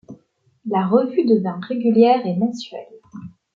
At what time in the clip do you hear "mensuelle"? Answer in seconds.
2.35-2.87